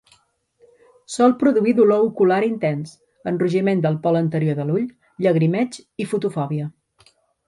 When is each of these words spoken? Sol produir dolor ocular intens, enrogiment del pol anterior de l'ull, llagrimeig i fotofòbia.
Sol 1.15 1.33
produir 1.41 1.73
dolor 1.79 2.05
ocular 2.07 2.39
intens, 2.47 2.93
enrogiment 3.31 3.83
del 3.83 3.97
pol 4.07 4.17
anterior 4.21 4.57
de 4.61 4.65
l'ull, 4.71 4.87
llagrimeig 5.27 5.79
i 6.05 6.09
fotofòbia. 6.15 6.67